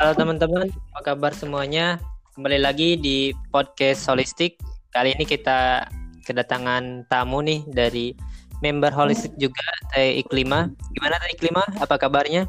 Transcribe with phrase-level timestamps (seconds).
[0.00, 2.00] Halo teman-teman, apa kabar semuanya?
[2.32, 4.56] Kembali lagi di podcast Holistik.
[4.94, 5.84] Kali ini kita
[6.24, 8.14] kedatangan tamu nih dari
[8.62, 10.70] member Holistik juga, Teh Iklima.
[10.96, 11.64] Gimana Teh Iklima?
[11.82, 12.46] Apa kabarnya?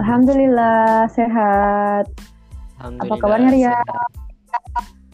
[0.00, 2.08] Alhamdulillah sehat.
[2.80, 3.14] Alhamdulillah.
[3.14, 3.70] Apa kabarnya Ria?
[3.76, 4.10] Sehat.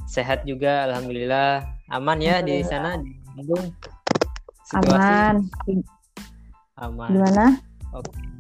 [0.07, 1.67] sehat juga, alhamdulillah.
[1.93, 3.75] Aman ya di sana di Bandung.
[4.73, 5.35] Aman.
[6.81, 7.09] Aman.
[7.13, 7.47] Gimana?
[7.93, 8.36] Oke.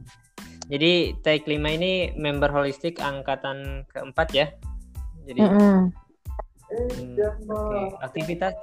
[0.66, 4.46] Jadi Teh Klima ini member holistik angkatan keempat ya.
[5.26, 5.78] Jadi Mm -mm.
[6.66, 7.78] hmm, oke.
[8.02, 8.54] aktivitas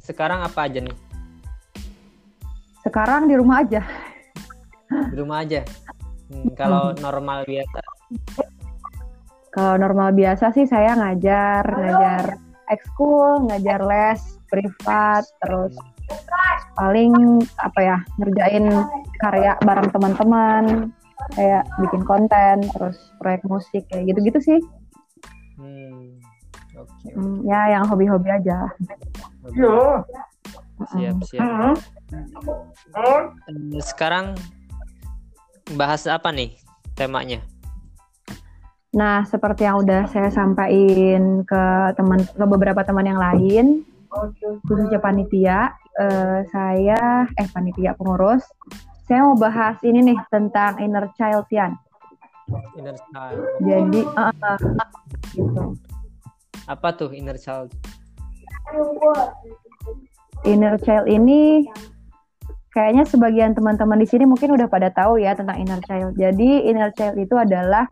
[0.00, 0.96] sekarang apa aja nih?
[2.80, 3.84] Sekarang di rumah aja.
[4.88, 5.60] Di rumah aja.
[6.32, 7.80] Hmm, kalau normal biasa.
[9.50, 12.24] Kalau normal biasa sih saya ngajar, ngajar
[12.70, 15.74] ekskul, ngajar les privat, terus
[16.78, 18.66] paling apa ya ngerjain
[19.20, 20.64] karya bareng teman-teman,
[21.36, 24.60] kayak bikin konten, terus proyek musik kayak gitu-gitu sih.
[25.60, 26.20] Hmm.
[26.80, 27.08] Oke.
[27.12, 28.72] Hmm, ya yang hobi-hobi aja.
[30.96, 31.76] Siap, siap.
[32.96, 34.32] Eh, Sekarang
[35.76, 36.56] bahas apa nih
[36.96, 37.44] temanya?
[38.90, 41.62] Nah, seperti yang udah saya sampaikan ke
[41.94, 43.86] teman ke beberapa teman yang lain,
[44.66, 48.42] khususnya panitia, eh, saya eh panitia pengurus,
[49.10, 51.74] saya mau bahas ini nih tentang inner child Tian.
[52.78, 53.42] Inner child.
[53.66, 54.58] Jadi, eh, eh,
[55.34, 55.74] gitu.
[56.70, 57.74] Apa tuh inner child?
[60.46, 61.66] Inner child ini
[62.70, 66.14] kayaknya sebagian teman-teman di sini mungkin udah pada tahu ya tentang inner child.
[66.14, 67.90] Jadi inner child itu adalah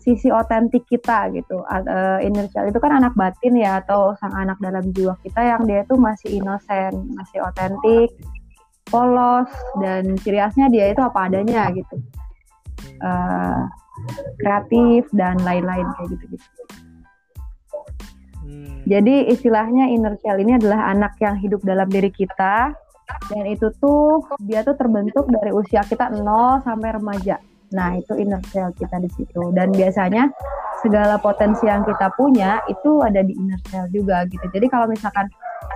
[0.00, 1.60] sisi otentik kita gitu.
[1.68, 5.68] Eh, inner child itu kan anak batin ya atau sang anak dalam jiwa kita yang
[5.68, 8.08] dia itu masih inosen, masih otentik,
[8.86, 9.50] polos
[9.82, 11.96] dan ciri khasnya dia itu apa adanya gitu.
[13.02, 13.60] Eh,
[14.40, 16.62] kreatif dan lain-lain kayak gitu-gitu.
[18.36, 18.78] Hmm.
[18.86, 22.76] Jadi istilahnya inner child ini adalah anak yang hidup dalam diri kita
[23.30, 27.40] dan itu tuh dia tuh terbentuk dari usia kita 0 sampai remaja.
[27.74, 29.50] Nah, itu inner child kita di situ.
[29.50, 30.30] Dan biasanya
[30.84, 34.46] segala potensi yang kita punya itu ada di inner child juga gitu.
[34.52, 35.26] Jadi kalau misalkan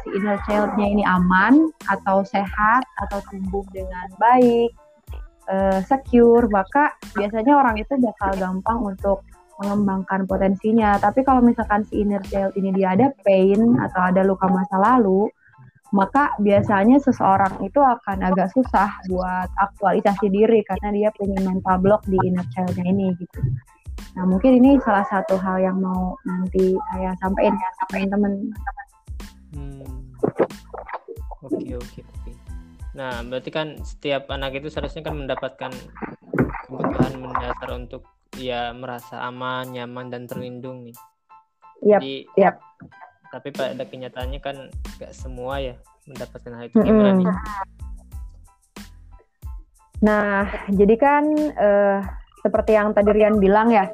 [0.05, 4.71] si inner child-nya ini aman atau sehat atau tumbuh dengan baik,
[5.51, 9.27] eh, secure, maka biasanya orang itu bakal gampang untuk
[9.61, 10.97] mengembangkan potensinya.
[10.97, 15.29] Tapi kalau misalkan si inner child ini dia ada pain atau ada luka masa lalu,
[15.91, 22.03] maka biasanya seseorang itu akan agak susah buat aktualisasi diri karena dia punya mental block
[22.07, 23.41] di inner child-nya ini gitu.
[24.15, 28.33] Nah mungkin ini salah satu hal yang mau nanti saya sampaikan ya sampaikan temen.
[29.51, 30.01] Hmm.
[31.41, 32.33] Oke, oke, oke.
[32.91, 35.73] Nah, berarti kan setiap anak itu seharusnya kan mendapatkan
[36.69, 38.05] kebutuhan mendasar untuk
[38.37, 40.93] ya merasa aman, nyaman dan terlindungi.
[41.81, 42.61] Yap, Jadi, yap.
[43.31, 44.57] Tapi pada kenyataannya kan
[44.99, 45.75] nggak semua ya
[46.11, 47.21] mendapatkan hal itu gimana Mm-mm.
[47.23, 47.27] nih?
[50.03, 51.25] Nah jadi kan
[51.55, 51.99] eh,
[52.43, 53.87] seperti yang tadi Rian bilang ya,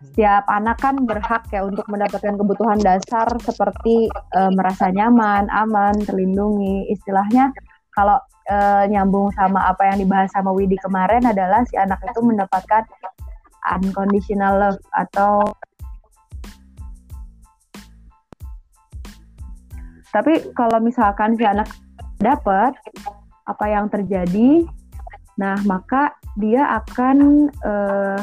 [0.00, 6.88] setiap anak kan berhak ya untuk mendapatkan kebutuhan dasar seperti eh, merasa nyaman, aman, terlindungi.
[6.88, 7.52] Istilahnya
[7.92, 8.16] kalau
[8.48, 12.88] eh, nyambung sama apa yang dibahas sama Widi kemarin adalah si anak itu mendapatkan
[13.76, 15.52] unconditional love atau
[20.10, 21.70] tapi kalau misalkan si anak
[22.18, 22.74] dapat
[23.46, 24.66] apa yang terjadi,
[25.38, 28.20] nah maka dia akan eh,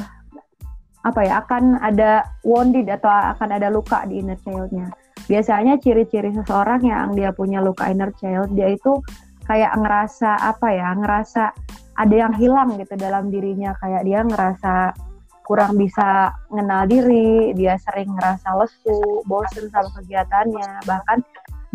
[1.07, 4.91] apa ya akan ada wounded atau akan ada luka di inner child-nya.
[5.27, 8.99] Biasanya ciri-ciri seseorang yang dia punya luka inner child, dia itu
[9.47, 11.43] kayak ngerasa apa ya, ngerasa
[11.97, 14.91] ada yang hilang gitu dalam dirinya, kayak dia ngerasa
[15.47, 21.23] kurang bisa mengenal diri, dia sering ngerasa lesu, bosen sama kegiatannya, bahkan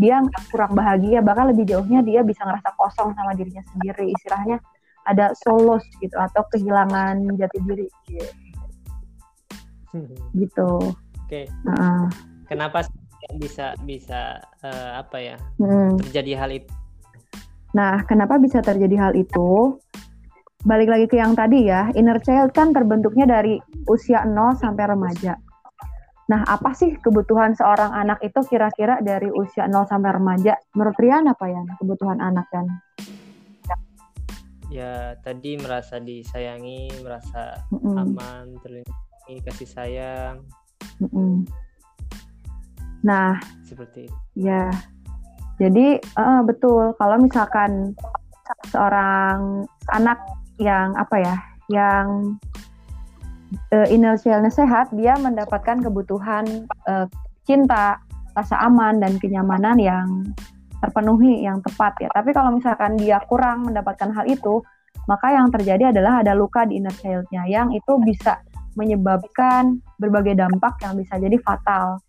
[0.01, 4.57] dia kurang bahagia, bahkan lebih jauhnya dia bisa ngerasa kosong sama dirinya sendiri, istilahnya
[5.05, 7.87] ada solos gitu atau kehilangan jati diri
[10.33, 10.71] gitu.
[11.27, 12.03] Oke, Heeh.
[12.49, 12.97] kenapa sih
[13.37, 16.01] bisa bisa eh, apa ya Hmm.
[16.01, 16.73] terjadi hal itu?
[17.73, 19.81] Nah, kenapa bisa terjadi hal itu?
[20.63, 25.35] Balik lagi ke yang tadi ya, inner child kan terbentuknya dari usia 0 sampai remaja.
[26.31, 30.55] Nah, apa sih kebutuhan seorang anak itu kira-kira dari usia 0 sampai remaja?
[30.79, 32.67] Menurut Rian apa ya kebutuhan anak kan?
[34.73, 40.41] Ya tadi merasa disayangi, merasa Mm-mm, aman, terlindungi, kasih sayang,
[40.97, 41.45] mm-mm.
[43.03, 43.37] Nah,
[43.67, 44.17] seperti itu.
[44.39, 44.71] Ya,
[45.59, 47.93] jadi eh, betul kalau misalkan
[48.71, 50.19] seorang anak
[50.57, 51.37] yang apa ya,
[51.69, 52.39] yang
[53.73, 57.07] uh, inner child sehat, dia mendapatkan kebutuhan uh,
[57.45, 57.99] cinta,
[58.33, 60.09] rasa aman dan kenyamanan yang
[60.83, 62.11] terpenuhi yang tepat ya.
[62.11, 64.61] Tapi kalau misalkan dia kurang mendapatkan hal itu,
[65.07, 68.43] maka yang terjadi adalah ada luka di inner child-nya yang itu bisa
[68.75, 72.01] menyebabkan berbagai dampak yang bisa jadi fatal.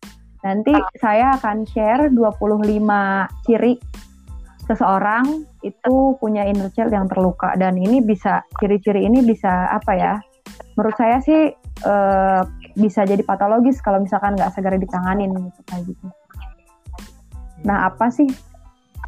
[0.43, 2.83] Nanti saya akan share 25
[3.47, 3.79] ciri
[4.63, 10.13] seseorang itu punya inner child yang terluka dan ini bisa ciri-ciri ini bisa apa ya?
[10.73, 11.53] Menurut saya sih
[11.85, 12.41] uh,
[12.73, 16.07] bisa jadi patologis kalau misalkan nggak segera ditanganin gitu kayak gitu.
[17.63, 18.27] Nah apa sih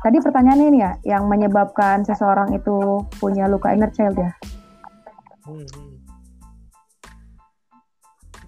[0.06, 4.32] tadi pertanyaannya ini ya yang menyebabkan seseorang itu punya luka inner child ya.
[5.46, 5.66] Hmm.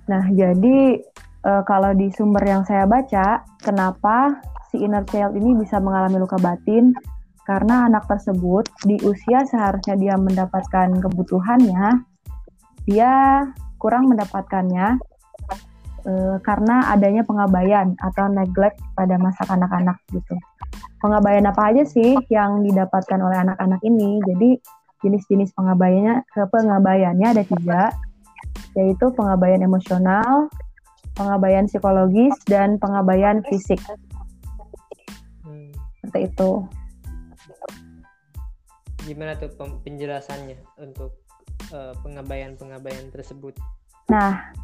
[0.07, 1.01] Nah jadi
[1.43, 4.39] uh, kalau di sumber yang saya baca, kenapa
[4.69, 6.93] si inner child ini bisa mengalami luka batin?
[7.47, 12.03] Karena anak tersebut di usia seharusnya dia mendapatkan kebutuhannya,
[12.87, 13.43] dia
[13.77, 14.97] kurang mendapatkannya
[16.07, 20.33] uh, karena adanya pengabaian atau neglect pada masa anak-anak gitu
[21.01, 24.21] pengabaian apa aja sih yang didapatkan oleh anak-anak ini.
[24.25, 24.49] Jadi
[25.05, 27.81] jenis-jenis pengabaiannya pengabaiannya ada tiga,
[28.73, 30.49] yaitu pengabaian emosional,
[31.13, 33.81] pengabaian psikologis, dan pengabaian fisik.
[35.45, 35.69] Hmm.
[36.01, 36.51] Seperti itu.
[39.07, 41.15] Gimana tuh penjelasannya untuk
[42.03, 43.55] pengabaian-pengabaian tersebut?
[44.07, 44.55] Nah,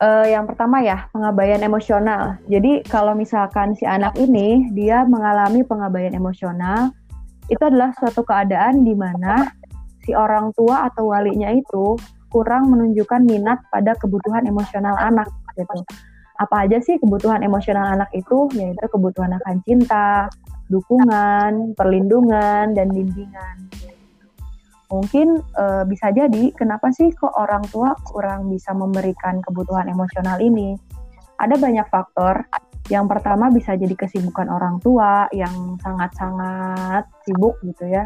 [0.00, 2.40] uh, yang pertama ya pengabaian emosional.
[2.48, 6.90] Jadi kalau misalkan si anak ini dia mengalami pengabaian emosional,
[7.52, 9.46] itu adalah suatu keadaan di mana
[10.00, 11.94] si orang tua atau walinya itu
[12.32, 15.28] kurang menunjukkan minat pada kebutuhan emosional anak
[15.58, 15.84] gitu.
[16.40, 18.48] Apa aja sih kebutuhan emosional anak itu?
[18.56, 20.32] Yaitu kebutuhan akan cinta,
[20.72, 23.69] dukungan, perlindungan, dan bimbingan
[24.90, 30.74] mungkin uh, bisa jadi kenapa sih kok orang tua kurang bisa memberikan kebutuhan emosional ini?
[31.40, 32.44] Ada banyak faktor.
[32.90, 38.02] Yang pertama bisa jadi kesibukan orang tua yang sangat-sangat sibuk gitu ya.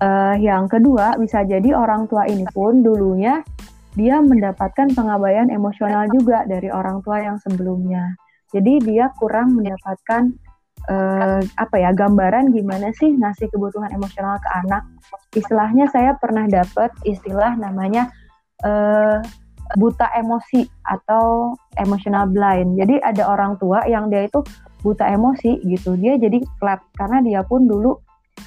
[0.00, 3.44] Uh, yang kedua bisa jadi orang tua ini pun dulunya
[3.92, 8.16] dia mendapatkan pengabaian emosional juga dari orang tua yang sebelumnya.
[8.50, 10.32] Jadi dia kurang mendapatkan
[10.88, 14.82] uh, apa ya gambaran gimana sih ngasih kebutuhan emosional ke anak.
[15.36, 18.08] Istilahnya saya pernah dapat istilah namanya
[18.64, 19.20] uh,
[19.76, 22.78] buta emosi atau emotional blind.
[22.80, 24.40] Jadi ada orang tua yang dia itu
[24.80, 25.94] buta emosi gitu.
[26.00, 28.00] Dia jadi flat karena dia pun dulu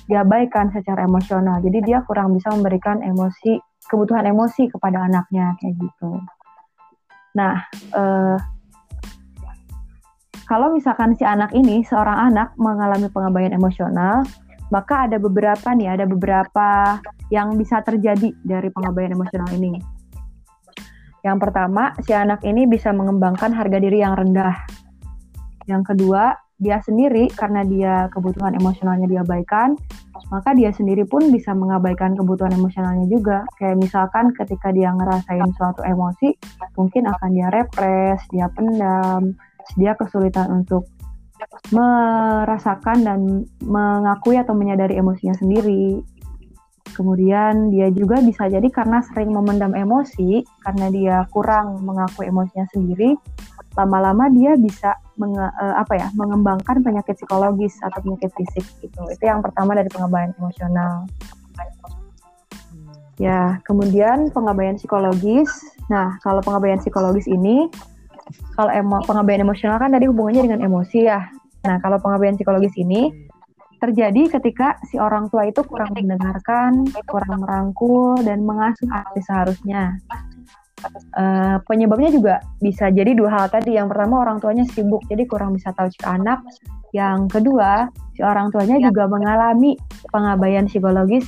[0.10, 1.62] diabaikan secara emosional.
[1.62, 6.12] Jadi dia kurang bisa memberikan emosi kebutuhan emosi kepada anaknya kayak gitu.
[7.36, 8.38] Nah, uh,
[10.50, 14.28] kalau misalkan si anak ini seorang anak mengalami pengabaian emosional,
[14.74, 16.98] maka ada beberapa nih, ada beberapa
[17.30, 19.78] yang bisa terjadi dari pengabaian emosional ini.
[21.24, 24.68] Yang pertama, si anak ini bisa mengembangkan harga diri yang rendah.
[25.70, 29.80] Yang kedua, dia sendiri karena dia kebutuhan emosionalnya diabaikan,
[30.32, 33.48] maka dia sendiri pun bisa mengabaikan kebutuhan emosionalnya juga.
[33.56, 36.36] Kayak misalkan ketika dia ngerasain suatu emosi,
[36.76, 39.38] mungkin akan dia repres, dia pendam,
[39.80, 40.88] dia kesulitan untuk
[41.76, 43.20] merasakan dan
[43.64, 46.00] mengakui atau menyadari emosinya sendiri.
[46.94, 53.18] Kemudian dia juga bisa jadi karena sering memendam emosi, karena dia kurang mengakui emosinya sendiri,
[53.74, 59.02] lama-lama dia bisa menge, uh, apa ya mengembangkan penyakit psikologis atau penyakit fisik gitu.
[59.10, 61.10] Itu yang pertama dari pengabaian emosional.
[63.22, 65.50] Ya, kemudian pengabaian psikologis.
[65.90, 67.70] Nah, kalau pengabaian psikologis ini
[68.56, 71.22] kalau emo pengabaian emosional kan tadi hubungannya dengan emosi ya.
[71.64, 73.12] Nah, kalau pengabaian psikologis ini
[73.84, 80.00] terjadi ketika si orang tua itu kurang mendengarkan, kurang merangkul dan mengasuh hati seharusnya.
[81.16, 83.76] Uh, penyebabnya juga bisa jadi dua hal tadi.
[83.76, 86.44] Yang pertama orang tuanya sibuk, jadi kurang bisa tahu cik anak.
[86.96, 89.76] Yang kedua, si orang tuanya juga mengalami
[90.12, 91.28] pengabaian psikologis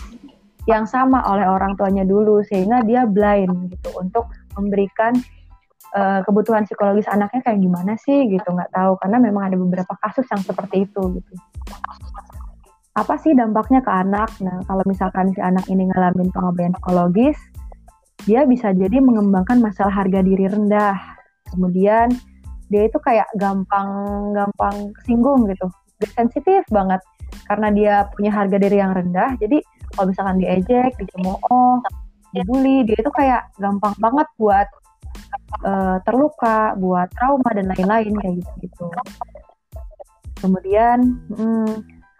[0.66, 5.14] yang sama oleh orang tuanya dulu sehingga dia blind gitu untuk memberikan
[5.96, 9.00] uh, kebutuhan psikologis anaknya kayak gimana sih gitu nggak tahu.
[9.00, 11.34] Karena memang ada beberapa kasus yang seperti itu gitu.
[12.96, 14.30] Apa sih dampaknya ke anak?
[14.44, 17.40] Nah kalau misalkan si anak ini ngalamin pengobatan psikologis
[18.24, 21.00] dia bisa jadi mengembangkan masalah harga diri rendah.
[21.56, 22.12] Kemudian
[22.68, 23.90] dia itu kayak gampang
[24.36, 25.72] gampang singgung gitu.
[26.14, 27.00] Sensitif banget.
[27.48, 29.60] Karena dia punya harga diri yang rendah jadi
[29.96, 31.80] kalau misalkan diejek dicemooh
[32.36, 34.68] dibully dia itu kayak gampang banget buat
[35.64, 38.88] uh, terluka, buat trauma dan lain-lain kayak gitu-gitu.
[40.40, 41.74] Kemudian hmm,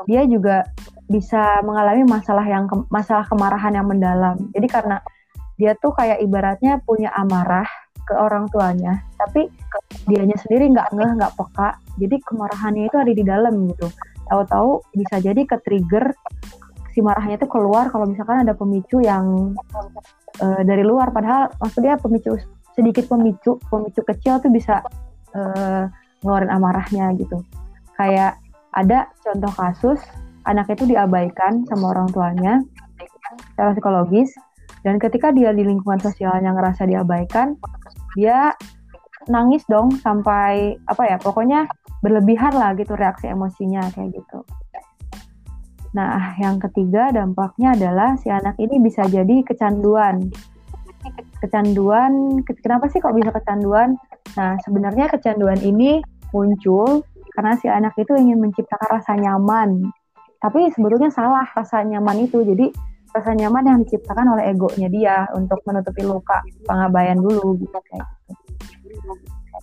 [0.10, 0.66] dia juga
[1.06, 4.38] bisa mengalami masalah yang ke masalah kemarahan yang mendalam.
[4.52, 4.98] Jadi karena
[5.56, 7.68] dia tuh kayak ibaratnya punya amarah
[8.06, 9.50] ke orang tuanya, tapi
[10.06, 13.88] dianya sendiri nggak ngeh nggak peka, jadi kemarahannya itu ada di dalam gitu.
[14.30, 16.14] Tahu-tahu bisa jadi ke trigger
[16.94, 19.58] si marahnya itu keluar kalau misalkan ada pemicu yang
[20.38, 22.38] uh, dari luar, padahal maksudnya pemicu
[22.76, 24.84] sedikit pemicu, pemicu kecil tuh bisa
[25.34, 25.88] uh,
[26.22, 27.42] ngeluarin amarahnya gitu.
[27.96, 28.38] Kayak
[28.76, 30.00] ada contoh kasus
[30.46, 32.62] anak itu diabaikan sama orang tuanya
[33.56, 34.30] secara psikologis
[34.86, 37.58] dan ketika dia di lingkungan sosialnya ngerasa diabaikan
[38.14, 38.54] dia
[39.26, 41.66] nangis dong sampai apa ya pokoknya
[42.06, 44.46] berlebihan lah gitu reaksi emosinya kayak gitu
[45.96, 50.30] nah yang ketiga dampaknya adalah si anak ini bisa jadi kecanduan
[51.42, 53.98] kecanduan kenapa sih kok bisa kecanduan
[54.34, 56.02] nah sebenarnya kecanduan ini
[56.34, 59.90] muncul karena si anak itu ingin menciptakan rasa nyaman
[60.40, 62.70] tapi sebetulnya salah rasa nyaman itu jadi
[63.16, 68.04] rasa nyaman yang diciptakan oleh egonya dia untuk menutupi luka pengabaian dulu gitu kayak
[68.84, 69.14] gitu.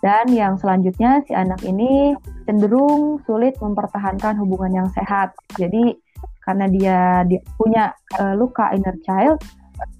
[0.00, 2.16] Dan yang selanjutnya si anak ini
[2.48, 5.36] cenderung sulit mempertahankan hubungan yang sehat.
[5.60, 5.94] Jadi
[6.42, 9.38] karena dia, dia punya uh, luka inner child,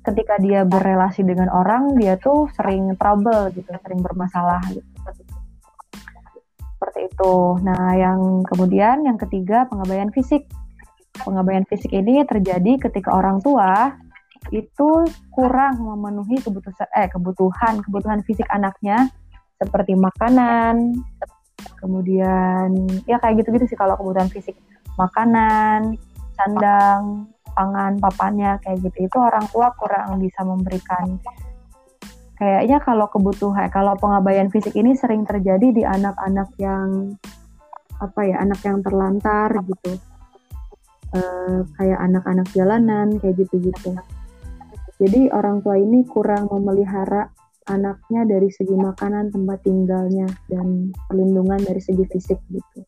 [0.03, 4.87] ketika dia berrelasi dengan orang dia tuh sering trouble gitu, sering bermasalah gitu.
[6.59, 7.35] Seperti itu.
[7.63, 10.51] Nah, yang kemudian yang ketiga pengabaian fisik
[11.13, 13.93] Pengabaian fisik ini terjadi ketika orang tua
[14.49, 19.13] itu kurang memenuhi kebutuhan eh kebutuhan kebutuhan fisik anaknya
[19.61, 20.97] seperti makanan,
[21.79, 22.75] kemudian
[23.05, 24.57] ya kayak gitu-gitu sih kalau kebutuhan fisik
[24.97, 26.01] makanan,
[26.35, 31.21] sandang, pangan, papannya kayak gitu itu orang tua kurang bisa memberikan
[32.37, 37.15] kayaknya kalau kebutuhan kalau pengabaian fisik ini sering terjadi di anak-anak yang
[38.03, 40.01] apa ya anak yang terlantar gitu
[41.15, 43.95] uh, kayak anak-anak jalanan kayak gitu-gitu.
[45.03, 47.31] Jadi orang tua ini kurang memelihara
[47.67, 52.81] anaknya dari segi makanan, tempat tinggalnya, dan perlindungan dari segi fisik gitu.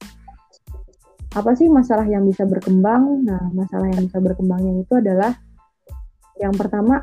[1.34, 3.26] Apa sih masalah yang bisa berkembang?
[3.26, 5.34] Nah, masalah yang bisa berkembangnya itu adalah
[6.38, 7.02] yang pertama,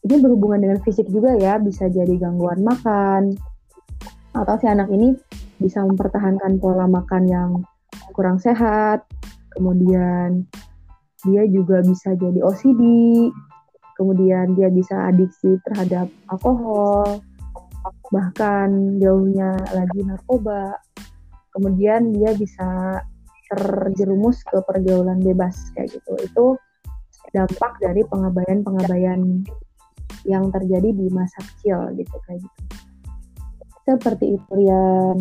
[0.00, 3.36] ini berhubungan dengan fisik juga ya, bisa jadi gangguan makan,
[4.32, 5.12] atau si anak ini
[5.60, 7.50] bisa mempertahankan pola makan yang
[8.16, 9.04] kurang sehat,
[9.52, 10.48] kemudian
[11.24, 12.80] dia juga bisa jadi OCD,
[14.00, 17.20] kemudian dia bisa adiksi terhadap alkohol,
[18.08, 20.80] bahkan jauhnya lagi narkoba,
[21.52, 23.00] kemudian dia bisa
[23.50, 26.12] terjerumus ke pergaulan bebas kayak gitu.
[26.22, 26.44] Itu
[27.34, 29.42] dampak dari pengabaian-pengabaian
[30.26, 32.60] yang terjadi di masa kecil gitu kayak gitu.
[33.86, 35.18] Seperti itu Rian.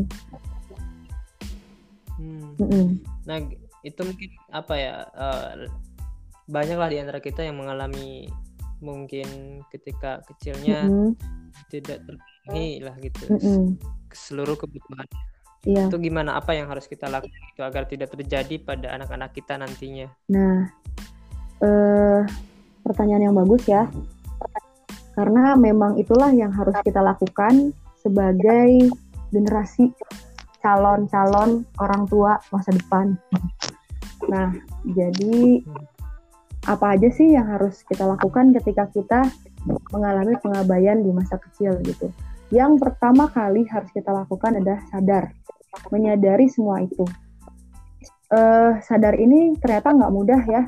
[2.19, 2.53] Hmm.
[2.59, 2.87] Mm -mm.
[3.25, 3.37] Nah
[3.87, 5.65] itu mungkin apa ya uh,
[6.51, 8.27] banyaklah di antara kita yang mengalami
[8.83, 11.09] mungkin ketika kecilnya mm -hmm.
[11.71, 13.63] tidak terpenuhi lah gitu mm -hmm.
[14.11, 15.07] seluruh kebutuhan
[15.67, 16.39] itu gimana?
[16.39, 20.07] Apa yang harus kita lakukan itu agar tidak terjadi pada anak-anak kita nantinya?
[20.31, 20.71] Nah
[21.63, 22.23] uh,
[22.83, 23.87] pertanyaan yang bagus ya.
[25.13, 28.87] Karena memang itulah yang harus kita lakukan sebagai
[29.35, 29.91] generasi
[30.63, 33.19] calon-calon orang tua masa depan.
[34.31, 34.55] Nah,
[34.87, 35.63] jadi
[36.67, 39.27] apa aja sih yang harus kita lakukan ketika kita
[39.91, 42.11] mengalami pengabaian di masa kecil gitu?
[42.49, 45.29] Yang pertama kali harus kita lakukan adalah sadar,
[45.93, 47.05] menyadari semua itu.
[48.29, 50.65] Uh, sadar ini ternyata nggak mudah ya,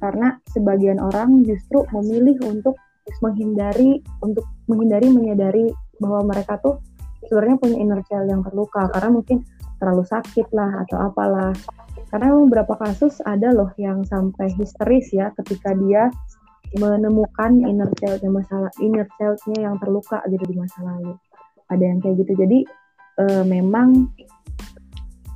[0.00, 2.76] karena sebagian orang justru memilih untuk
[3.20, 5.66] menghindari untuk menghindari menyadari
[5.98, 6.78] bahwa mereka tuh
[7.26, 9.38] sebenarnya punya inner child yang terluka karena mungkin
[9.82, 11.50] terlalu sakit lah atau apalah
[12.14, 16.12] karena beberapa kasus ada loh yang sampai histeris ya ketika dia
[16.78, 21.14] menemukan inner childnya masalah inner childnya yang terluka gitu di masa lalu.
[21.68, 22.32] Ada yang kayak gitu.
[22.36, 22.58] Jadi
[23.20, 24.08] e, memang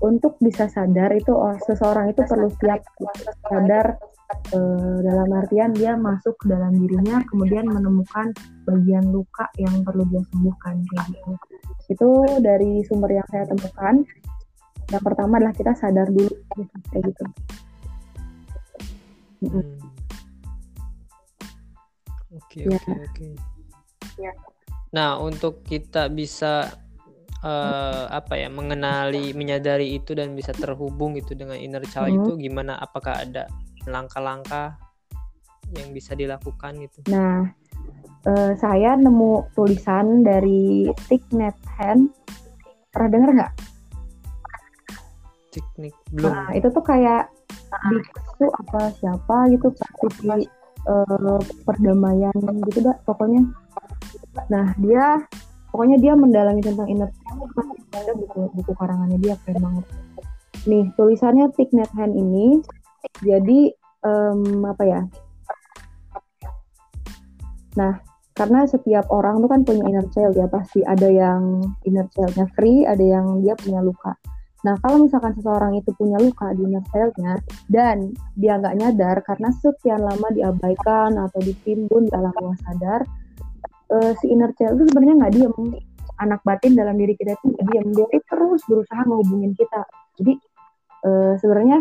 [0.04, 2.84] untuk bisa sadar itu oh, seseorang itu perlu siap
[3.48, 3.96] sadar
[4.52, 4.58] e,
[5.00, 8.32] dalam artian dia masuk ke dalam dirinya kemudian menemukan
[8.68, 11.32] bagian luka yang perlu dia sembuhkan kayak gitu.
[11.86, 12.08] Itu
[12.44, 14.04] dari sumber yang saya temukan
[14.90, 16.30] yang pertama adalah kita sadar dulu
[16.94, 17.24] kayak gitu
[19.42, 19.85] hmm.
[22.36, 22.68] Oke ya.
[22.76, 23.28] oke oke
[24.20, 24.32] ya.
[24.92, 26.70] nah untuk kita bisa
[27.42, 32.18] uh, apa ya mengenali menyadari itu dan bisa terhubung itu dengan inner child hmm.
[32.22, 33.48] itu gimana apakah ada
[33.88, 34.78] langkah-langkah
[35.74, 37.48] yang bisa dilakukan gitu nah
[38.28, 42.10] uh, saya nemu tulisan dari Thich Nhat Hanh
[42.94, 43.52] pernah dengar nggak
[45.56, 47.32] teknik belum nah, itu tuh kayak
[47.88, 50.14] biksu apa siapa gitu praktis
[50.86, 52.34] uh, perdamaian
[52.70, 53.42] gitu dah pokoknya.
[54.48, 55.20] Nah dia
[55.74, 57.10] pokoknya dia mendalami tentang inner
[57.92, 59.84] ada buku buku karangannya dia keren banget.
[60.66, 62.62] Nih tulisannya Thich Nhat Hanh ini
[63.22, 63.74] jadi
[64.06, 65.00] um, apa ya?
[67.76, 68.00] Nah
[68.36, 72.84] karena setiap orang tuh kan punya inner child ya pasti ada yang inner childnya free
[72.84, 74.12] ada yang dia punya luka
[74.66, 77.38] Nah, kalau misalkan seseorang itu punya luka di inner child-nya
[77.70, 83.06] dan dia nggak nyadar karena sekian lama diabaikan atau ditimbun dalam bawah sadar,
[83.94, 85.54] uh, si inner child itu sebenarnya nggak diem.
[86.18, 89.86] Anak batin dalam diri kita itu nggak diem, dia terus berusaha menghubungin kita.
[90.18, 90.34] Jadi
[91.06, 91.78] uh, sebenarnya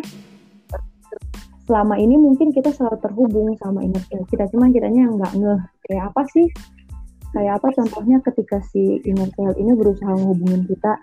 [1.66, 6.14] selama ini mungkin kita selalu terhubung sama inner child kita, cuman kitanya nggak ngeh kayak
[6.14, 6.46] apa sih?
[7.34, 11.02] Kayak apa contohnya ketika si inner child ini berusaha menghubungin kita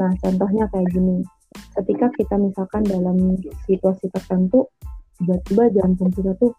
[0.00, 1.24] Nah, contohnya kayak gini.
[1.76, 3.36] Ketika kita misalkan dalam
[3.68, 4.68] situasi tertentu,
[5.20, 6.52] tiba-tiba jantung kita tuh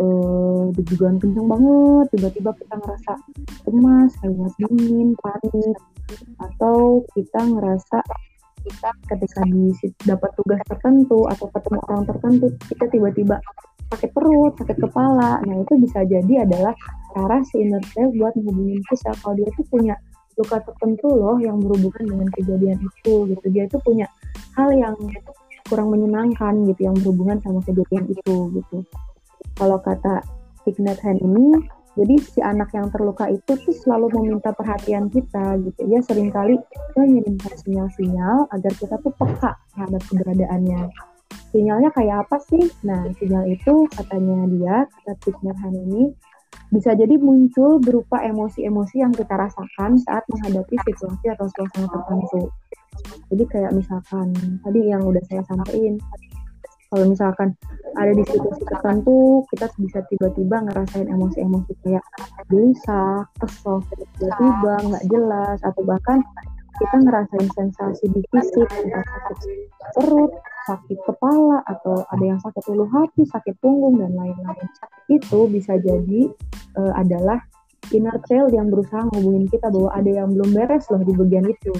[0.00, 3.12] uh, deg-degan kencang banget, tiba-tiba kita ngerasa
[3.64, 5.76] cemas, kayak dingin, panik,
[6.40, 7.98] atau kita ngerasa
[8.62, 9.42] kita ketika
[10.06, 13.36] dapat tugas tertentu atau ketemu orang tertentu, kita tiba-tiba
[13.90, 15.42] sakit perut, sakit kepala.
[15.44, 16.72] Nah, itu bisa jadi adalah
[17.12, 19.94] cara si inner child buat menghubungin kita kalau dia tuh punya
[20.42, 23.46] luka tertentu loh yang berhubungan dengan kejadian itu gitu.
[23.54, 24.10] Dia itu punya
[24.58, 24.98] hal yang
[25.70, 28.76] kurang menyenangkan gitu yang berhubungan sama kejadian itu gitu.
[29.54, 30.20] Kalau kata
[30.66, 35.80] Ignat Hand ini jadi si anak yang terluka itu tuh selalu meminta perhatian kita gitu.
[35.92, 36.56] Ya sering kali
[36.96, 40.88] mengirimkan sinyal-sinyal agar kita tuh peka terhadap keberadaannya.
[41.52, 42.64] Sinyalnya kayak apa sih?
[42.88, 46.02] Nah sinyal itu katanya dia kata Ignat Hand ini
[46.72, 52.48] bisa jadi muncul berupa emosi-emosi yang kita rasakan saat menghadapi situasi atau suasana tertentu.
[53.28, 54.32] Jadi kayak misalkan
[54.64, 56.00] tadi yang udah saya sampaikan,
[56.92, 57.48] kalau misalkan
[57.96, 62.04] ada di situasi tertentu, kita bisa tiba-tiba ngerasain emosi-emosi kayak
[62.48, 63.84] gelisah, kesel,
[64.16, 66.20] tiba-tiba nggak jelas, atau bahkan
[66.80, 69.38] kita ngerasain sensasi di fisik, entah sakit
[69.96, 70.32] perut,
[70.66, 74.68] sakit kepala, atau ada yang sakit ulu hati, sakit punggung, dan lain-lain.
[75.10, 76.30] Itu bisa jadi
[76.78, 77.42] uh, adalah
[77.90, 81.72] inner child yang berusaha ngehubungin kita bahwa ada yang belum beres loh di bagian itu.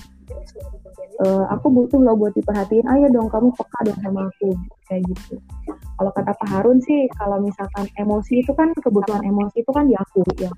[1.22, 4.50] Uh, aku butuh loh buat diperhatiin, ayo dong kamu peka dong sama aku,
[4.90, 5.38] kayak gitu.
[5.70, 10.26] Kalau kata Pak Harun sih, kalau misalkan emosi itu kan kebutuhan emosi itu kan diakui
[10.42, 10.50] ya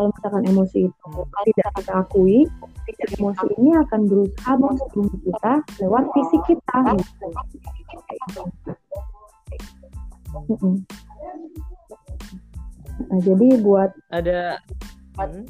[0.00, 1.10] kalau misalkan emosi itu
[1.52, 2.48] tidak kita akui,
[3.20, 5.52] emosi ini akan berusaha menghubungi kita
[5.84, 6.78] lewat fisik kita.
[10.48, 10.68] Gitu.
[13.12, 14.56] Nah, jadi buat ada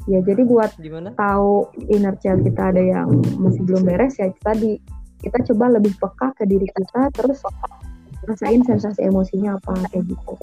[0.03, 1.15] ya jadi buat Gimana?
[1.15, 3.07] tahu inner child kita ada yang
[3.39, 4.83] masih belum beres ya tadi
[5.23, 7.39] kita coba lebih peka ke diri kita terus
[8.27, 10.33] rasain sensasi emosinya apa kayak gitu.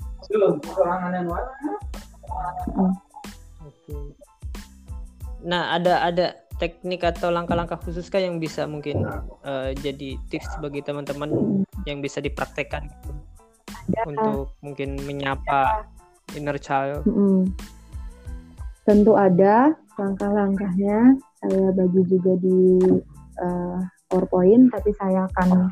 [2.73, 2.95] Hmm.
[5.45, 6.27] Nah, ada ada
[6.59, 9.07] teknik atau langkah-langkah khusus kah yang bisa mungkin
[9.47, 13.13] uh, jadi tips bagi teman-teman yang bisa dipraktekkan gitu,
[14.05, 15.87] untuk mungkin menyapa
[16.35, 17.07] inner child?
[17.07, 17.47] -hmm.
[18.83, 21.15] Tentu ada langkah-langkahnya.
[21.39, 22.83] Saya bagi juga di
[23.39, 23.79] uh,
[24.11, 25.71] PowerPoint, tapi saya akan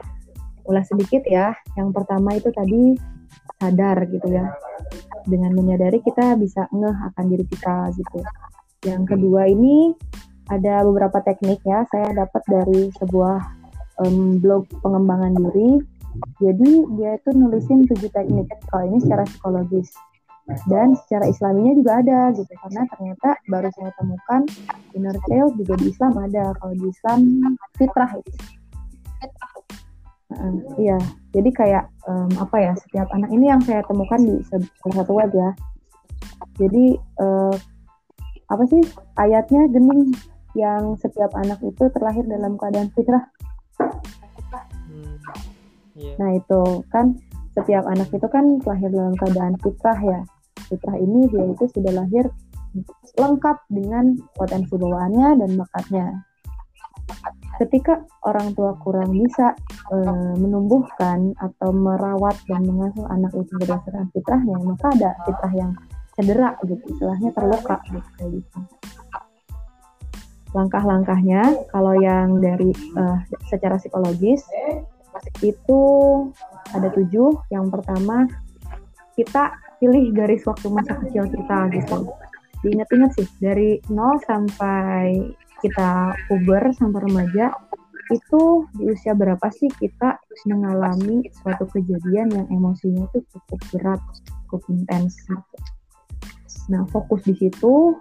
[0.70, 1.50] ulas sedikit ya.
[1.74, 2.94] Yang pertama itu tadi
[3.60, 4.52] sadar gitu ya.
[5.26, 8.20] Dengan menyadari kita bisa ngeh akan diri kita gitu.
[8.86, 9.96] Yang kedua ini
[10.46, 13.38] ada beberapa teknik ya, saya dapat dari sebuah
[14.06, 15.82] um, blog pengembangan diri.
[16.40, 19.90] Jadi dia itu nulisin tujuh teknik kalau ini secara psikologis.
[20.70, 22.52] Dan secara islaminya juga ada gitu.
[22.62, 24.42] Karena ternyata baru saya temukan
[24.94, 26.54] inner child juga di Islam ada.
[26.62, 27.20] Kalau di Islam
[27.74, 28.30] fitrah itu
[30.26, 30.98] Uh, iya,
[31.30, 35.30] jadi kayak um, apa ya setiap anak ini yang saya temukan di salah satu web
[35.30, 35.54] ya.
[36.58, 37.54] Jadi uh,
[38.50, 38.82] apa sih
[39.22, 40.10] ayatnya gening
[40.58, 43.22] yang setiap anak itu terlahir dalam keadaan fitrah.
[44.90, 45.14] Hmm,
[45.94, 46.16] yeah.
[46.18, 47.22] Nah itu kan
[47.54, 50.20] setiap anak itu kan terlahir dalam keadaan fitrah ya.
[50.66, 52.26] Fitrah ini dia itu sudah lahir
[53.14, 56.06] lengkap dengan potensi bawaannya dan bakatnya
[57.56, 59.56] ketika orang tua kurang bisa
[59.88, 59.96] e,
[60.36, 65.72] menumbuhkan atau merawat dan mengasuh anak itu berdasarkan fitrahnya, maka ada fitrah yang
[66.16, 68.58] cedera gitu, istilahnya terluka gitu gitu.
[70.52, 73.02] Langkah-langkahnya kalau yang dari e,
[73.48, 74.44] secara psikologis
[75.40, 75.80] itu
[76.76, 77.40] ada tujuh.
[77.48, 78.28] Yang pertama
[79.16, 82.08] kita pilih garis waktu masa kecil kita gitu.
[82.64, 87.52] Diingat-ingat sih dari 0 sampai kita puber sampai remaja
[88.12, 94.00] itu di usia berapa sih kita mengalami suatu kejadian yang emosinya itu cukup berat,
[94.46, 95.18] cukup intens.
[96.70, 97.98] Nah, fokus di situ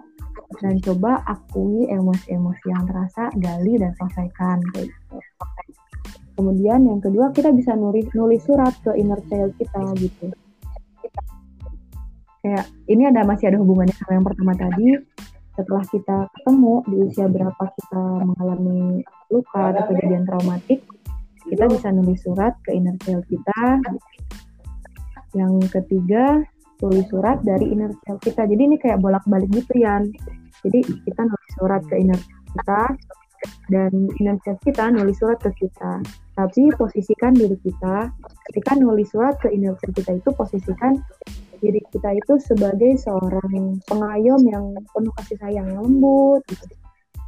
[0.62, 5.18] dan coba akui emosi-emosi yang terasa, gali dan selesaikan gitu.
[6.36, 10.28] Kemudian yang kedua kita bisa nulis nulis surat ke inner child kita gitu.
[12.44, 15.02] Kayak ini ada masih ada hubungannya sama yang pertama tadi.
[15.56, 19.00] Setelah kita ketemu di usia berapa kita mengalami
[19.32, 20.84] luka atau kejadian traumatik,
[21.48, 23.80] kita bisa nulis surat ke inner child kita.
[25.32, 26.44] Yang ketiga,
[26.76, 28.44] tulis surat dari inner child kita.
[28.44, 30.04] Jadi ini kayak bolak-balik gitu ya.
[30.60, 32.82] Jadi kita nulis surat ke inner child kita
[33.72, 36.04] dan inner child kita nulis surat ke kita.
[36.36, 38.12] Tapi posisikan diri kita
[38.52, 41.00] ketika nulis surat ke inner child kita itu posisikan
[41.66, 46.64] diri kita itu sebagai seorang pengayom yang penuh kasih sayang yang lembut gitu.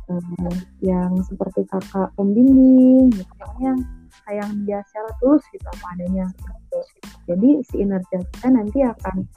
[0.09, 3.77] Uh, yang seperti kakak pembimbing gitu yang
[4.24, 6.81] sayang dia secara tulus gitu apa adanya gitu.
[7.29, 9.29] jadi si inner child kita nanti akan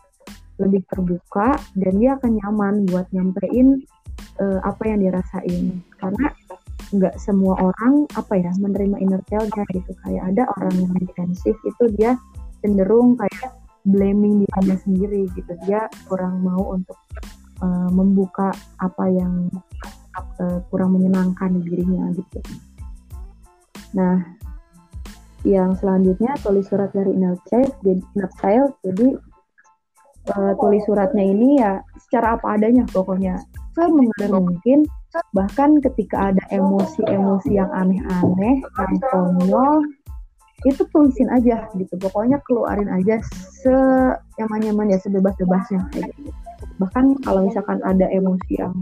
[0.64, 3.84] lebih terbuka dan dia akan nyaman buat nyampein
[4.40, 6.28] uh, apa yang dirasain karena
[6.92, 11.84] nggak semua orang apa ya menerima inner childnya gitu kayak ada orang yang defensif itu
[11.96, 12.20] dia
[12.60, 15.54] cenderung kayak blaming dirinya sendiri gitu.
[15.66, 16.98] Dia kurang mau untuk
[17.62, 19.50] uh, membuka apa yang
[20.42, 22.40] uh, kurang menyenangkan di dirinya gitu.
[23.98, 24.18] Nah
[25.42, 29.08] yang selanjutnya tulis surat dari inner child jadi inner child jadi
[30.38, 33.42] uh, tulis suratnya ini ya secara apa adanya pokoknya.
[33.72, 34.84] Semengalir mungkin
[35.32, 39.80] bahkan ketika ada emosi-emosi yang aneh-aneh yang konyol
[40.66, 43.74] itu tulisin aja gitu pokoknya keluarin aja se
[44.38, 46.30] nyaman-nyaman ya sebebas-bebasnya kayak gitu.
[46.78, 48.74] bahkan kalau misalkan ada emosi yang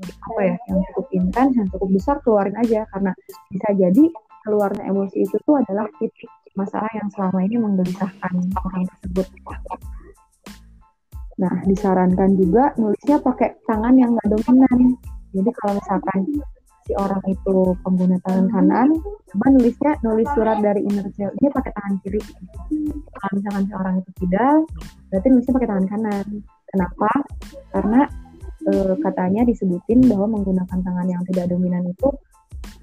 [0.00, 3.12] apa ya yang cukup intens yang cukup besar keluarin aja karena
[3.52, 4.04] bisa jadi
[4.48, 9.28] keluarnya emosi itu tuh adalah titik masalah yang selama ini menggelisahkan orang tersebut
[11.40, 15.00] Nah, disarankan juga nulisnya pakai tangan yang nggak dominan.
[15.32, 16.18] Jadi kalau misalkan
[16.90, 18.88] si orang itu pengguna tangan kanan,
[19.30, 22.18] coba nulisnya nulis surat dari inner child dia pakai tangan kiri.
[23.14, 24.58] Kalau misalkan si orang itu tidak,
[25.06, 26.26] berarti nulisnya pakai tangan kanan.
[26.66, 27.10] Kenapa?
[27.70, 28.00] Karena
[28.66, 28.72] e,
[29.06, 32.10] katanya disebutin bahwa menggunakan tangan yang tidak dominan itu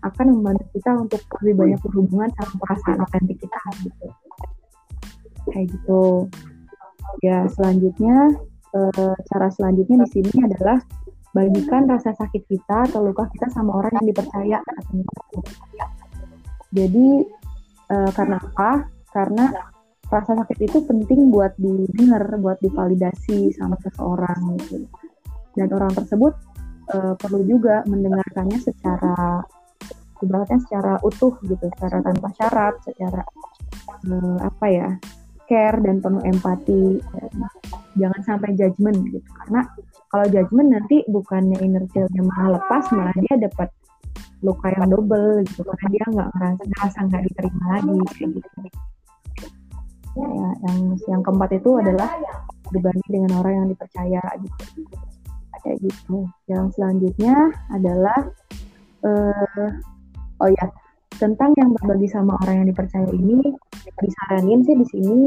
[0.08, 4.08] akan membantu kita untuk lebih banyak berhubungan sama perasaan otentik kita gitu.
[5.52, 6.04] Kayak gitu.
[7.28, 8.40] Ya selanjutnya
[8.72, 8.80] e,
[9.28, 10.80] cara selanjutnya di sini adalah
[11.36, 14.60] bagikan rasa sakit kita atau luka kita sama orang yang dipercaya.
[16.72, 17.08] Jadi
[17.92, 18.72] e, karena apa?
[19.12, 19.46] Karena
[20.08, 24.88] rasa sakit itu penting buat didengar buat divalidasi sama seseorang gitu.
[25.58, 26.34] Dan orang tersebut
[26.92, 29.44] e, perlu juga mendengarkannya secara
[30.18, 33.22] ibaratnya secara utuh gitu secara tanpa syarat secara
[34.08, 34.90] e, apa ya
[35.48, 37.00] care dan penuh empati.
[37.98, 39.64] Jangan sampai judgement gitu karena
[40.08, 43.70] kalau judgement nanti bukannya inner childnya malah lepas malah dia dapat
[44.46, 45.62] luka yang double gitu.
[45.66, 48.60] Karena dia nggak ngerasa ngerasa nggak diterima lagi gitu.
[50.18, 52.10] Ya, ya yang yang keempat itu adalah
[52.74, 54.64] berbagi dengan orang yang dipercaya gitu.
[55.62, 56.18] Kayak gitu.
[56.48, 57.36] Yang selanjutnya
[57.74, 58.20] adalah
[59.04, 59.70] uh,
[60.42, 60.66] oh ya
[61.18, 63.42] tentang yang berbagi sama orang yang dipercaya ini
[63.98, 65.22] disaranin sih di sini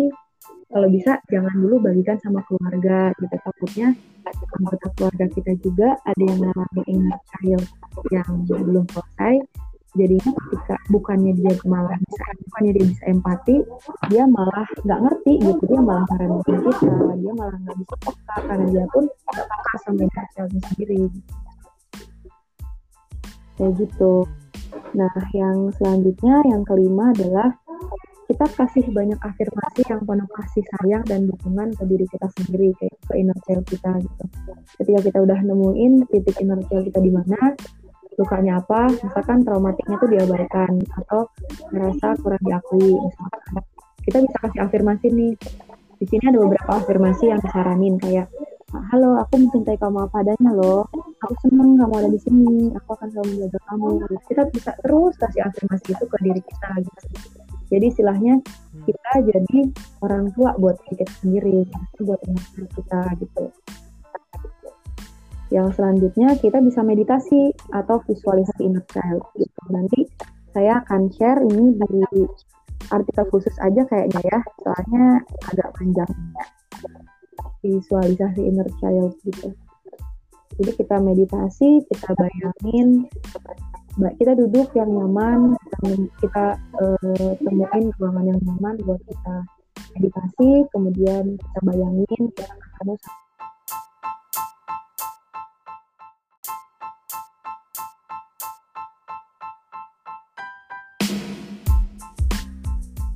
[0.70, 3.34] kalau bisa jangan dulu bagikan sama keluarga gitu.
[3.42, 3.88] Takutnya
[4.30, 7.66] anggota keluarga kita juga ada yang mengalami inner child
[8.14, 9.34] yang belum selesai.
[9.98, 11.98] Jadinya ketika bukannya dia malah
[12.46, 13.56] bukannya dia bisa empati
[14.06, 15.62] dia malah nggak ngerti gitu.
[15.66, 19.98] Dia malah ngeremehin kita dia malah nggak bisa peka karena dia pun nggak peka sama
[20.06, 20.26] inner
[20.70, 21.00] sendiri.
[23.58, 24.14] Kayak gitu.
[24.94, 27.50] Nah yang selanjutnya yang kelima adalah
[28.30, 32.94] kita kasih banyak afirmasi yang penuh kasih sayang dan dukungan ke diri kita sendiri kayak
[33.02, 34.24] ke inner child kita gitu.
[34.78, 37.58] Ketika kita udah nemuin titik inner child kita di mana,
[38.14, 41.26] lukanya apa, misalkan traumatiknya tuh diabaikan atau
[41.74, 43.66] merasa kurang diakui misalkan.
[44.06, 45.34] Kita bisa kasih afirmasi nih.
[45.98, 48.30] Di sini ada beberapa afirmasi yang disaranin kayak
[48.70, 50.86] halo aku mencintai kamu apa adanya loh
[51.26, 53.86] aku seneng kamu ada di sini aku akan selalu menjaga kamu
[54.30, 57.02] kita bisa terus kasih afirmasi itu ke diri kita gitu
[57.70, 58.82] jadi istilahnya hmm.
[58.84, 59.58] kita jadi
[60.02, 61.62] orang tua buat kita sendiri,
[62.02, 63.44] buat anak kita gitu.
[65.54, 69.60] Yang selanjutnya kita bisa meditasi atau visualisasi inner child gitu.
[69.70, 70.10] Nanti
[70.50, 72.26] saya akan share ini di
[72.90, 75.22] artikel khusus aja kayaknya ya, soalnya
[75.54, 76.10] agak panjang.
[77.62, 79.54] Visualisasi inner child gitu.
[80.58, 83.52] Jadi kita meditasi, kita bayangin kita
[84.38, 85.58] duduk yang nyaman
[86.22, 89.36] kita uh, temuin ruangan yang nyaman buat kita
[89.98, 92.94] meditasi kemudian kita bayangin kita ketemu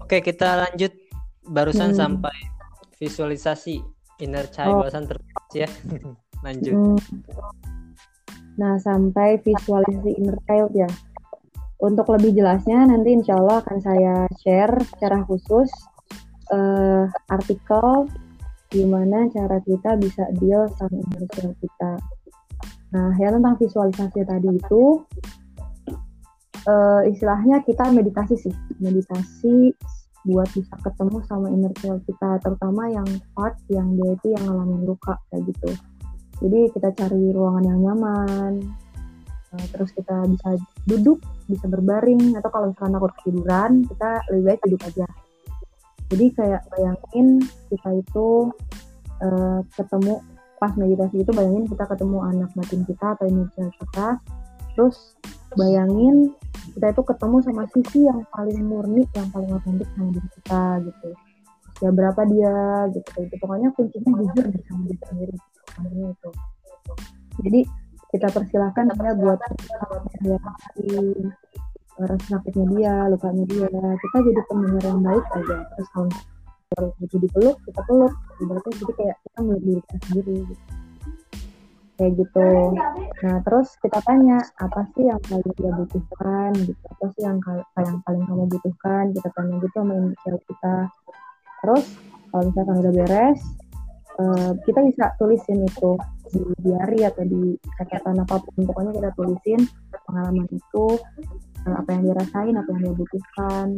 [0.04, 0.92] Oke, kita lanjut
[1.48, 1.98] barusan hmm.
[1.98, 2.37] sampai
[3.00, 3.80] visualisasi
[4.20, 4.80] inner child oh.
[4.84, 5.24] barusan terus
[5.56, 5.68] ya.
[6.44, 6.76] lanjut.
[6.76, 6.98] Hmm.
[8.55, 10.87] Nah, sampai visualisasi inner child ya.
[11.83, 15.69] Untuk lebih jelasnya nanti insya Allah akan saya share secara khusus
[16.55, 18.09] uh, artikel
[18.71, 21.93] gimana cara kita bisa deal sama inner child kita.
[22.95, 25.03] Nah, ya tentang visualisasi tadi itu
[26.71, 29.75] uh, istilahnya kita meditasi sih, meditasi
[30.25, 34.88] buat bisa ketemu sama inner child kita, terutama yang part yang dia itu yang ngalamin
[34.88, 35.75] luka kayak gitu
[36.42, 38.53] jadi kita cari ruangan yang nyaman.
[39.55, 44.61] Uh, terus kita bisa duduk bisa berbaring atau kalau misalkan takut ketiduran kita lebih baik
[44.66, 45.07] duduk aja.
[46.11, 47.27] Jadi kayak bayangin
[47.70, 48.29] kita itu
[49.23, 50.20] uh, ketemu
[50.59, 54.09] pas meditasi itu bayangin kita ketemu anak batin kita atau inisial kita.
[54.75, 54.97] Terus
[55.55, 56.35] bayangin
[56.75, 61.09] kita itu ketemu sama sisi yang paling murni yang paling otentik sama diri kita gitu.
[61.83, 62.55] Ya berapa dia
[62.90, 63.35] gitu gitu.
[63.38, 65.38] Pokoknya kuncinya jujur sama diri sendiri
[65.85, 66.31] itu.
[67.44, 67.61] Jadi
[68.14, 69.38] kita persilahkan dia buat
[70.79, 71.03] dia
[71.94, 73.68] rasa sakitnya dia lukanya dia.
[73.70, 75.57] Kita jadi pendengar yang baik aja.
[75.79, 78.14] Terus kalau itu dipeluk kita peluk.
[78.42, 80.64] Berarti jadi kayak kita melihat diri kita sendiri gitu.
[81.94, 82.48] kayak gitu.
[83.22, 86.50] Nah terus kita tanya apa sih yang paling dia butuhkan?
[86.59, 86.83] Gitu.
[86.90, 87.38] Apa sih yang
[87.79, 89.05] yang paling kamu butuhkan?
[89.14, 90.77] Kita tanya gitu sama inisial kita.
[91.62, 91.85] Terus
[92.35, 93.40] kalau misalkan udah beres
[94.18, 95.98] uh, kita bisa tulisin itu
[96.31, 98.66] di diary atau di catatan apa pun.
[98.66, 99.61] Pokoknya kita tulisin
[100.07, 100.85] pengalaman itu
[101.66, 103.68] uh, apa yang dirasain apa yang dia butuhkan.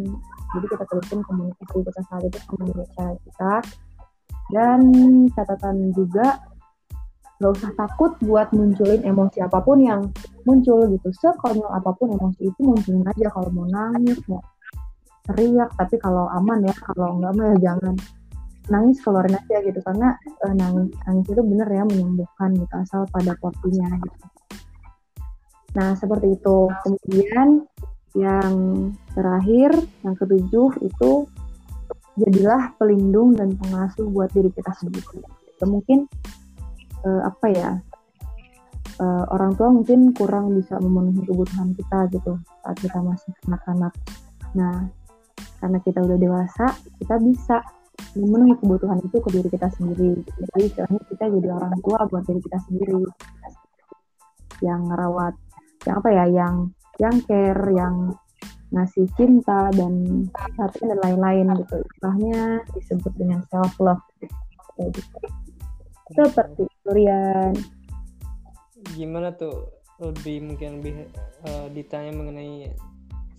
[0.56, 3.54] Jadi kita tulisin komunikasi kita saat itu komunikasi kita.
[4.46, 4.80] Dan
[5.34, 6.38] catatan juga
[7.36, 10.00] gak usah takut buat munculin emosi apa pun yang
[10.46, 11.08] muncul gitu.
[11.12, 13.28] Sekonyol apa pun emosi itu munculin aja.
[13.28, 14.40] Kalau mau nangis mau
[15.26, 17.94] teriak tapi kalau aman ya kalau enggak mah ya jangan
[18.66, 23.38] nangis keluarin aja gitu karena uh, nangis nangis itu bener ya menyembuhkan gitu asal pada
[23.38, 24.26] porsinya gitu.
[25.76, 26.58] Nah seperti itu.
[26.82, 27.48] Kemudian
[28.16, 28.54] yang
[29.12, 29.70] terakhir
[30.02, 31.10] yang ketujuh itu
[32.16, 35.20] jadilah pelindung dan pengasuh buat diri kita sendiri.
[35.60, 36.08] Ya, mungkin
[37.04, 37.70] uh, apa ya
[38.98, 43.92] uh, orang tua mungkin kurang bisa memenuhi kebutuhan kita gitu saat kita masih anak-anak.
[44.56, 44.88] Nah
[45.60, 46.66] karena kita udah dewasa
[47.00, 47.60] kita bisa
[48.16, 50.12] memenuhi kebutuhan itu ke diri kita sendiri.
[50.24, 53.02] Jadi istilahnya kita jadi orang tua buat diri kita sendiri.
[54.64, 55.34] Yang ngerawat,
[55.84, 56.54] yang apa ya, yang
[56.96, 57.94] yang care, yang
[58.74, 61.76] ngasih cinta dan perhatian dan lain-lain gitu.
[61.78, 62.40] Istilahnya
[62.74, 64.02] disebut dengan self love.
[64.80, 65.00] Gitu.
[66.12, 67.54] Seperti itu Rian.
[68.94, 69.70] Gimana tuh
[70.02, 71.08] lebih mungkin lebih
[71.46, 72.70] uh, ditanya mengenai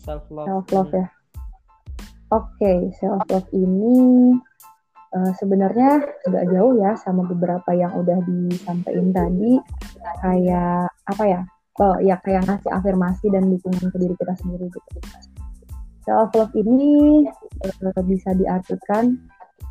[0.02, 0.48] self love?
[0.48, 1.08] Self love ya.
[2.28, 4.36] Oke, okay, self love ini
[5.14, 9.54] uh, sebenarnya nggak jauh ya sama beberapa yang udah disampaikan tadi.
[10.24, 11.42] Kayak apa ya?
[11.78, 14.90] Oh ya kayak ngasih afirmasi dan dukungan ke diri kita sendiri gitu.
[16.08, 17.24] Self love ini
[17.64, 19.20] uh, bisa diartikan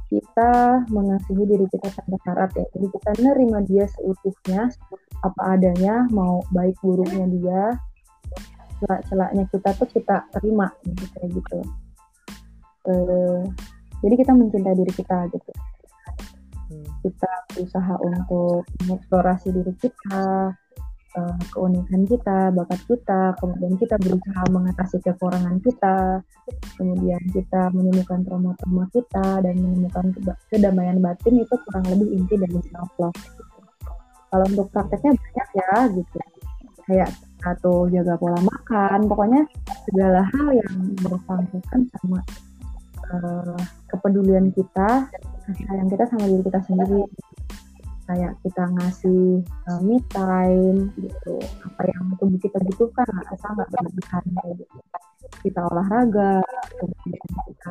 [0.07, 2.67] kita mengasihi diri kita tanpa syarat ya.
[2.79, 4.71] Jadi kita nerima dia seutuhnya
[5.27, 7.63] apa adanya mau baik buruknya dia
[8.77, 11.59] celak-celaknya kita tuh kita terima gitu kayak gitu.
[12.87, 13.43] Uh,
[14.05, 15.53] jadi kita mencintai diri kita gitu.
[16.67, 16.83] Hmm.
[17.07, 20.51] kita berusaha untuk mengeksplorasi diri kita
[21.15, 26.27] uh, keunikan kita bakat kita kemudian kita berusaha mengatasi kekurangan kita
[26.75, 30.11] kemudian kita menemukan trauma-trauma kita dan menemukan
[30.51, 33.15] kedamaian batin itu kurang lebih inti dari self love
[34.31, 36.19] kalau untuk prakteknya banyak ya gitu.
[36.87, 37.11] Kayak
[37.43, 39.43] atau jaga pola makan pokoknya
[39.87, 42.21] segala hal yang bersangkutan sama
[43.13, 43.59] uh,
[43.93, 45.11] kepedulian kita
[45.47, 47.03] kasih sayang kita sama diri kita sendiri.
[48.07, 51.43] Kayak kita ngasih uh, me time gitu.
[51.67, 54.25] Apa yang tubuh kita butuhkan asal nggak berlebihan
[54.63, 54.79] gitu.
[55.43, 56.43] Kita olahraga
[56.79, 57.71] kemudian kita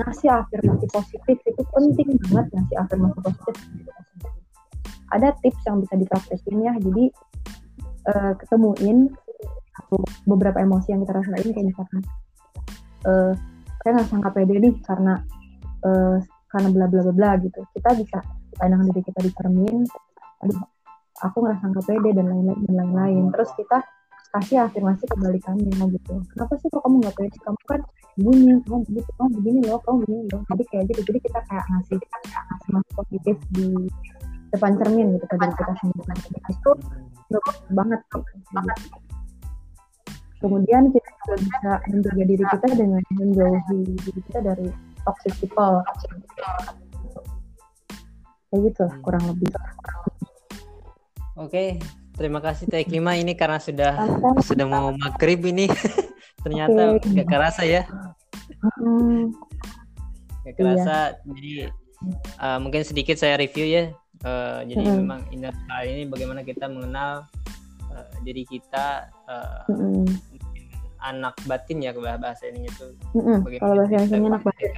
[0.00, 3.84] ngasih afirmasi positif itu penting banget ngasih afirmasi positif
[5.14, 7.04] ada tips yang bisa dipraktekin ya jadi
[8.10, 9.12] uh, ketemuin
[10.26, 12.00] beberapa emosi yang kita rasain kayak misalkan
[13.06, 13.32] uh,
[13.86, 15.14] saya nggak sangka pede nih karena
[15.86, 16.18] uh,
[16.50, 17.62] karena bla bla bla bla gitu.
[17.70, 18.18] Kita bisa
[18.58, 19.86] pandangan diri kita di cermin
[20.42, 20.58] aduh
[21.22, 23.24] aku nggak sangka pede dan lain-lain dan lain-lain.
[23.30, 23.78] Terus kita
[24.34, 26.18] kasih afirmasi kebalikannya gitu.
[26.34, 27.38] Kenapa sih kok kamu nggak pede?
[27.46, 27.80] Kamu kan
[28.18, 30.42] begini kamu begitu kamu begini loh kamu begini loh.
[30.50, 31.00] Jadi kayak gitu.
[31.06, 33.66] Jadi kita kayak ngasih kita kayak ngasih positif di
[34.50, 36.14] depan cermin gitu ke diri kita sendiri.
[36.50, 36.70] Itu
[37.70, 38.02] banget
[38.50, 38.78] banget
[40.46, 44.68] kemudian kita juga bisa menjaga diri kita dengan menjauhi diri kita dari
[45.02, 45.82] toxic people
[48.54, 49.50] kayak gitu lah kurang lebih
[51.36, 51.76] Oke,
[52.16, 53.92] terima kasih Teh Klima ini karena sudah
[54.40, 55.68] sudah mau maghrib ini.
[56.48, 57.12] Ternyata okay.
[57.12, 57.84] gak kerasa ya.
[58.80, 59.36] Hmm.
[60.48, 61.12] Gak kerasa.
[61.12, 61.28] Iya.
[61.28, 61.52] Jadi
[62.40, 63.92] uh, mungkin sedikit saya review ya.
[64.24, 64.96] Uh, jadi hmm.
[65.04, 67.28] memang inner kali ini bagaimana kita mengenal
[67.92, 70.08] uh, diri kita uh, hmm.
[71.06, 72.86] Anak batin ya bahasa ini itu.
[73.14, 73.46] Hmm.
[73.46, 74.70] Kalau bahasa ini anak batin.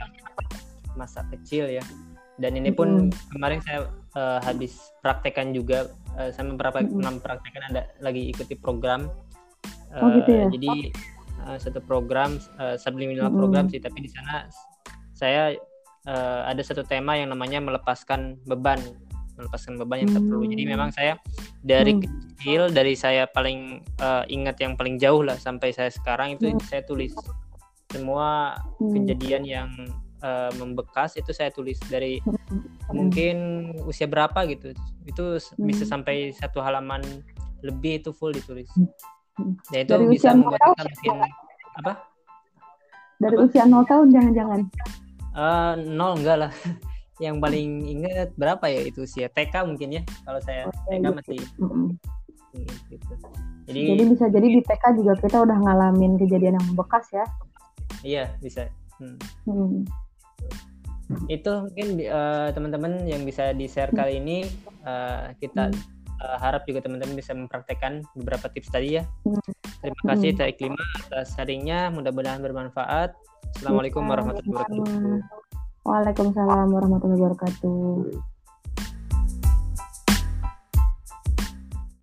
[0.95, 1.85] Masa kecil ya.
[2.39, 3.35] Dan ini pun hmm.
[3.35, 9.11] kemarin saya uh, habis praktekan juga uh, saya mempraktek, mm mempraktekkan ada lagi ikuti program
[9.95, 10.47] uh, oh, gitu ya?
[10.51, 10.75] jadi
[11.47, 14.47] uh, satu program uh, subliminal mm program sih tapi di sana
[15.15, 15.55] saya
[16.07, 18.79] uh, ada satu tema yang namanya melepaskan beban
[19.39, 20.71] melepaskan beban yang tak perlu jadi mm.
[20.75, 21.15] memang saya
[21.63, 22.18] dari mm.
[22.39, 26.63] Kecil dari saya paling uh, ingat yang paling jauh lah sampai saya sekarang itu mm.
[26.63, 27.11] saya tulis
[27.91, 28.95] semua mm.
[28.95, 29.71] kejadian yang
[30.23, 32.95] uh, membekas itu saya tulis dari hmm.
[32.95, 33.37] mungkin
[33.87, 34.75] usia berapa gitu
[35.07, 35.67] itu hmm.
[35.67, 37.03] bisa sampai satu halaman
[37.63, 38.69] lebih itu full ditulis
[39.39, 39.55] hmm.
[39.75, 40.61] ya itu dari bisa membuat
[41.03, 41.27] kita
[41.79, 41.93] apa
[43.19, 43.45] dari apa?
[43.47, 44.61] usia nol tahun jangan-jangan
[45.35, 46.53] uh, nol enggak lah
[47.25, 51.99] yang paling ingat berapa ya itu usia TK mungkin ya kalau saya TK masih hmm.
[52.67, 53.15] Gitu.
[53.69, 57.25] Jadi, jadi bisa jadi di TK juga kita udah ngalamin kejadian yang membekas ya.
[58.01, 58.73] Iya bisa.
[58.97, 59.19] Hmm.
[59.45, 59.85] Hmm.
[61.29, 64.49] Itu mungkin uh, teman-teman yang bisa di share kali ini
[64.85, 65.73] uh, kita
[66.25, 69.05] uh, harap juga teman-teman bisa mempraktekkan beberapa tips tadi ya.
[69.85, 71.93] Terima kasih Teh Iklima atas sharingnya.
[71.93, 73.13] Mudah-mudahan bermanfaat.
[73.57, 75.21] Assalamualaikum warahmatullahi wabarakatuh.
[75.89, 78.38] Waalaikumsalam warahmatullahi wabarakatuh